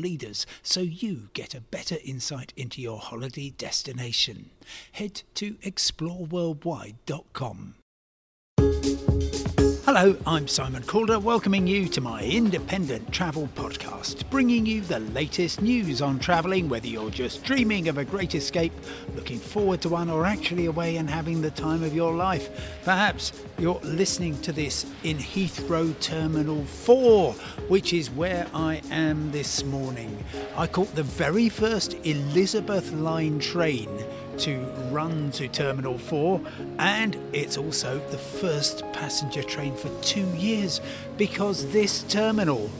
[0.00, 4.50] leaders so you get a better insight into your holiday destination.
[4.92, 7.74] Head to exploreworldwide.com.
[9.92, 15.62] Hello, I'm Simon Calder, welcoming you to my independent travel podcast, bringing you the latest
[15.62, 18.72] news on travelling, whether you're just dreaming of a great escape,
[19.16, 22.78] looking forward to one, or actually away and having the time of your life.
[22.84, 27.32] Perhaps you're listening to this in Heathrow Terminal 4,
[27.66, 30.24] which is where I am this morning.
[30.56, 33.88] I caught the very first Elizabeth Line train
[34.40, 34.58] to
[34.90, 36.40] run to Terminal 4,
[36.78, 40.80] and it's also the first passenger train for two years
[41.16, 42.70] because this terminal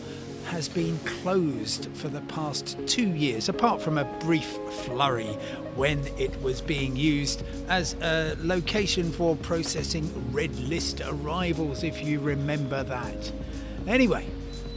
[0.46, 5.36] has been closed for the past two years, apart from a brief flurry
[5.76, 12.18] when it was being used as a location for processing red list arrivals, if you
[12.20, 13.32] remember that.
[13.86, 14.26] Anyway,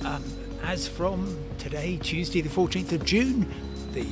[0.06, 0.24] um,
[0.64, 3.52] as from today, Tuesday, the 14th of June,
[3.94, 4.06] the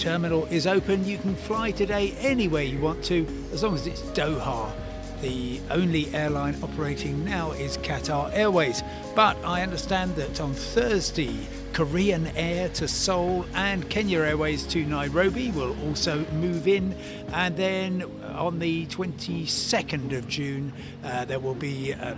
[0.00, 1.04] terminal is open.
[1.04, 4.72] You can fly today anywhere you want to, as long as it's Doha.
[5.20, 8.82] The only airline operating now is Qatar Airways,
[9.14, 15.50] but I understand that on Thursday, Korean Air to Seoul and Kenya Airways to Nairobi
[15.50, 16.94] will also move in,
[17.34, 20.72] and then on the 22nd of June,
[21.04, 22.14] uh, there will be uh,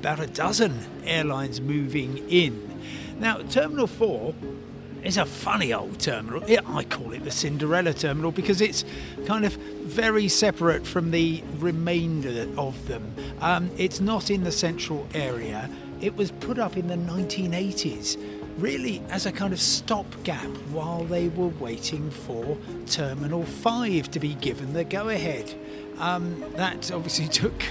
[0.00, 2.60] about a dozen airlines moving in.
[3.20, 4.34] Now, Terminal 4
[5.04, 6.42] it's a funny old terminal.
[6.66, 8.84] I call it the Cinderella terminal because it's
[9.26, 13.14] kind of very separate from the remainder of them.
[13.40, 15.68] Um, it's not in the central area.
[16.00, 18.16] It was put up in the 1980s,
[18.58, 24.34] really as a kind of stopgap while they were waiting for Terminal 5 to be
[24.34, 25.54] given the go ahead.
[25.98, 27.62] Um, that obviously took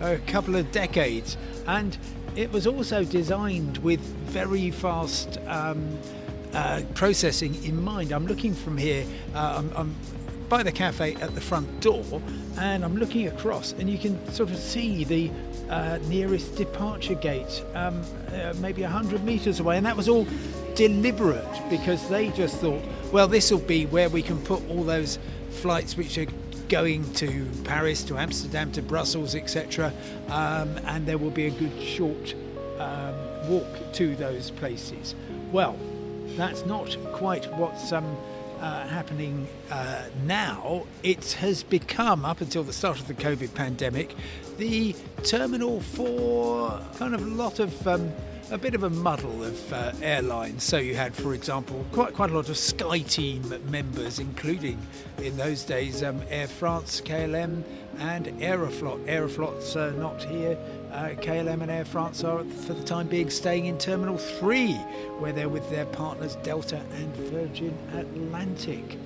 [0.00, 1.36] a couple of decades,
[1.68, 1.96] and
[2.34, 5.38] it was also designed with very fast.
[5.46, 5.98] Um,
[6.54, 8.12] uh, processing in mind.
[8.12, 9.94] I'm looking from here, uh, I'm, I'm,
[10.48, 12.20] by the cafe at the front door,
[12.58, 15.30] and I'm looking across, and you can sort of see the
[15.70, 18.02] uh, nearest departure gate, um,
[18.32, 20.26] uh, maybe 100 metres away, and that was all
[20.74, 25.18] deliberate because they just thought, well, this will be where we can put all those
[25.50, 26.26] flights which are
[26.68, 29.92] going to Paris, to Amsterdam, to Brussels, etc.,
[30.28, 32.34] um, and there will be a good short
[32.78, 33.14] um,
[33.48, 35.14] walk to those places.
[35.52, 35.76] Well,
[36.36, 38.16] that's not quite what's um,
[38.60, 40.86] uh, happening uh, now.
[41.02, 44.14] It has become, up until the start of the COVID pandemic,
[44.58, 47.86] the terminal for kind of a lot of.
[47.86, 48.12] Um,
[48.50, 50.64] a bit of a muddle of uh, airlines.
[50.64, 54.78] So you had, for example, quite quite a lot of SkyTeam members, including
[55.18, 57.62] in those days um, Air France, KLM,
[57.98, 59.04] and Aeroflot.
[59.06, 60.58] Aeroflot's uh, not here.
[60.90, 64.72] Uh, KLM and Air France are, for the time being, staying in Terminal 3,
[65.18, 68.98] where they're with their partners Delta and Virgin Atlantic.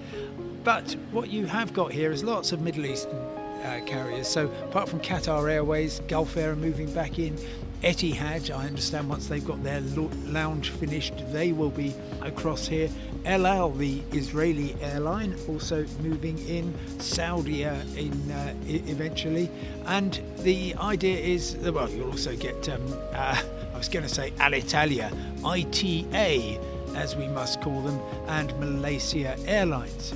[0.62, 3.18] But what you have got here is lots of Middle Eastern
[3.64, 4.28] uh, carriers.
[4.28, 7.36] So apart from Qatar Airways, Gulf Air are moving back in.
[7.82, 12.88] Etihad, I understand once they've got their lounge finished, they will be across here.
[13.24, 16.74] El Al, the Israeli airline, also moving in.
[16.98, 19.50] Saudia in uh, eventually,
[19.86, 22.68] and the idea is well, you'll also get.
[22.68, 22.82] Um,
[23.12, 23.42] uh,
[23.74, 25.10] I was going to say Alitalia,
[25.44, 26.60] ITA,
[26.94, 27.98] as we must call them,
[28.28, 30.14] and Malaysia Airlines.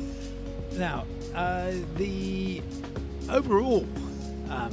[0.72, 2.62] Now, uh, the
[3.28, 3.86] overall
[4.50, 4.72] um,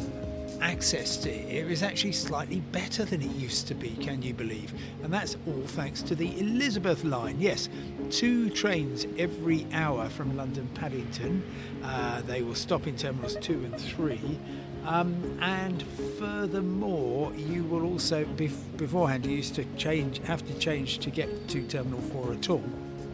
[0.61, 4.73] access to here is actually slightly better than it used to be, can you believe?
[5.03, 7.39] And that's all thanks to the Elizabeth line.
[7.39, 7.69] Yes,
[8.09, 11.43] two trains every hour from London Paddington.
[11.83, 14.39] Uh, they will stop in terminals two and three.
[14.85, 15.81] Um, and
[16.19, 21.47] furthermore, you will also, bef- beforehand, you used to change, have to change to get
[21.49, 22.63] to Terminal 4 at all.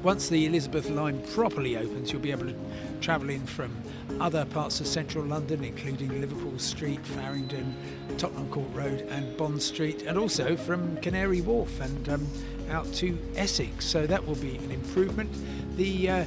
[0.04, 2.56] Once the Elizabeth line properly opens, you'll be able to
[3.02, 3.72] travel in from
[4.20, 7.76] other parts of central London, including Liverpool Street, Farringdon,
[8.18, 12.28] Tottenham Court Road, and Bond Street, and also from Canary Wharf and um,
[12.72, 13.86] out to Essex.
[13.86, 15.30] So that will be an improvement.
[15.78, 16.26] The uh,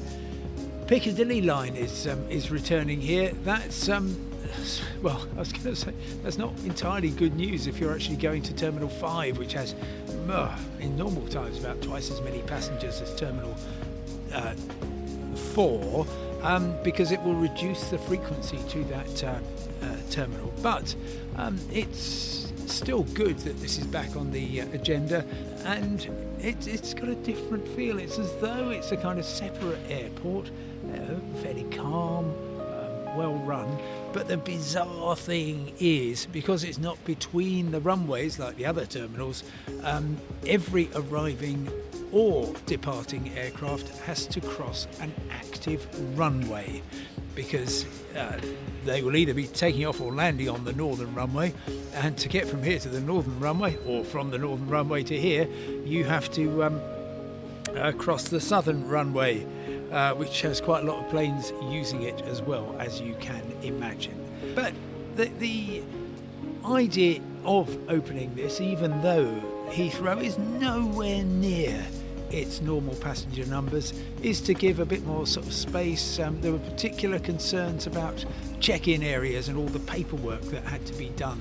[0.87, 3.33] Piccadilly line is um, is returning here.
[3.43, 4.17] That's um,
[5.03, 5.93] well, I was going to say
[6.23, 9.75] that's not entirely good news if you're actually going to Terminal 5, which has,
[10.29, 13.55] uh, in normal times, about twice as many passengers as Terminal
[14.33, 14.55] uh,
[15.55, 16.07] 4,
[16.43, 19.39] um, because it will reduce the frequency to that uh,
[19.83, 20.53] uh terminal.
[20.63, 20.95] But
[21.37, 25.25] um, it's still good that this is back on the uh, agenda,
[25.65, 26.09] and
[26.41, 27.99] it, it's got a different feel.
[27.99, 30.51] It's as though it's a kind of separate airport,
[30.93, 32.35] uh, fairly calm
[33.17, 33.79] well run.
[34.15, 39.43] But the bizarre thing is, because it's not between the runways like the other terminals,
[39.83, 40.17] um,
[40.47, 41.69] every arriving
[42.13, 46.81] or departing aircraft has to cross an active runway
[47.35, 48.39] because uh,
[48.85, 51.53] they will either be taking off or landing on the northern runway.
[51.95, 55.19] And to get from here to the northern runway, or from the northern runway to
[55.19, 55.49] here,
[55.85, 56.81] you have to um,
[57.77, 59.45] uh, cross the southern runway
[59.95, 63.43] uh, which has quite a lot of planes using it as well, as you can
[63.63, 64.19] imagine.
[64.55, 64.75] But
[65.15, 65.83] the, the
[66.67, 71.81] idea of opening this, even though Heathrow is nowhere near
[72.31, 76.19] its normal passenger numbers, is to give a bit more sort of space.
[76.19, 78.25] Um, there were particular concerns about
[78.59, 81.41] check in areas and all the paperwork that had to be done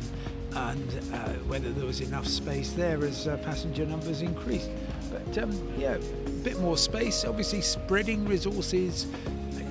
[0.55, 4.69] and uh, whether there was enough space there as uh, passenger numbers increased.
[5.11, 9.07] But um, yeah, a bit more space, obviously spreading resources,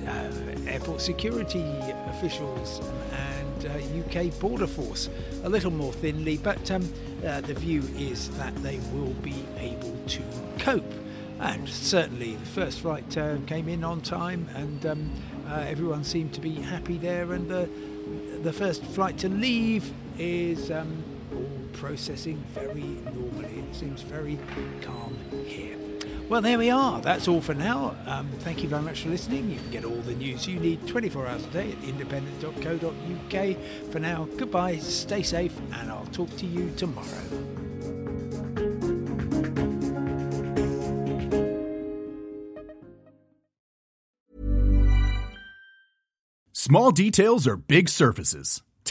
[0.07, 0.31] uh,
[0.67, 1.63] airport security
[2.07, 2.81] officials
[3.11, 5.09] and UK uh, border force
[5.43, 6.91] a little more thinly, but um,
[7.25, 10.21] uh, the view is that they will be able to
[10.59, 10.93] cope.
[11.39, 15.11] And certainly the first flight uh, came in on time and um,
[15.49, 21.49] everyone seemed to be happy there and the first flight to leave is um, all
[21.73, 23.63] processing very normally.
[23.69, 24.39] It seems very
[24.81, 25.77] calm here.
[26.29, 27.01] Well, there we are.
[27.01, 27.95] That's all for now.
[28.05, 29.51] Um, thank you very much for listening.
[29.51, 33.91] You can get all the news you need 24 hours a day at independent.co.uk.
[33.91, 37.07] For now, goodbye, stay safe, and I'll talk to you tomorrow.
[46.53, 48.63] Small details are big surfaces,